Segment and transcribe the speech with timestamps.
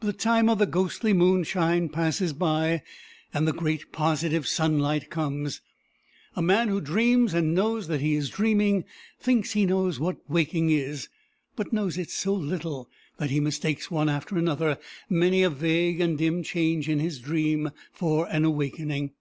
[0.00, 2.82] The time of the ghostly moonshine passes by,
[3.32, 5.60] and the great positive sunlight comes.
[6.34, 8.84] A man who dreams, and knows that he is dreaming,
[9.20, 11.08] thinks he knows what waking is;
[11.54, 14.76] but knows it so little, that he mistakes, one after another,
[15.08, 19.12] many a vague and dim change in his dream for an awaking.